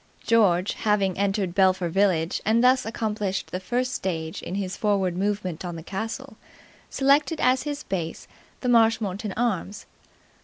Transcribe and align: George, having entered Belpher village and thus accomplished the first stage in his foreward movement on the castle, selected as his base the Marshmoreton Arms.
George, 0.25 0.73
having 0.73 1.15
entered 1.15 1.53
Belpher 1.53 1.87
village 1.87 2.41
and 2.43 2.63
thus 2.63 2.87
accomplished 2.87 3.51
the 3.51 3.59
first 3.59 3.93
stage 3.93 4.41
in 4.41 4.55
his 4.55 4.75
foreward 4.75 5.15
movement 5.15 5.63
on 5.63 5.75
the 5.75 5.83
castle, 5.83 6.37
selected 6.89 7.39
as 7.39 7.63
his 7.69 7.83
base 7.83 8.27
the 8.61 8.67
Marshmoreton 8.67 9.31
Arms. 9.37 9.85